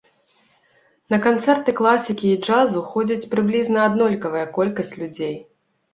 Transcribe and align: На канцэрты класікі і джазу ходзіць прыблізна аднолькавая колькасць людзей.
На 1.13 1.17
канцэрты 1.25 1.75
класікі 1.81 2.27
і 2.31 2.39
джазу 2.45 2.81
ходзіць 2.95 3.29
прыблізна 3.35 3.87
аднолькавая 3.89 4.45
колькасць 4.57 4.95
людзей. 5.03 5.35